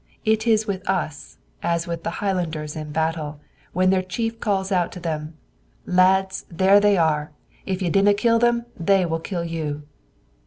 It 0.25 0.47
is 0.47 0.65
with 0.65 0.89
us, 0.89 1.37
as 1.61 1.85
with 1.85 2.01
the 2.03 2.09
Highlanders 2.25 2.75
in 2.75 2.91
battle, 2.91 3.39
when 3.71 3.91
their 3.91 4.01
chief 4.01 4.39
called 4.39 4.73
out 4.73 4.91
to 4.93 4.99
them, 4.99 5.35
"Lads, 5.85 6.43
there 6.49 6.79
they 6.79 6.97
are. 6.97 7.33
If 7.67 7.83
ye 7.83 7.89
dinna 7.91 8.15
kill 8.15 8.39
them, 8.39 8.65
they 8.75 9.05
will 9.05 9.19
kill 9.19 9.43
you." 9.45 9.83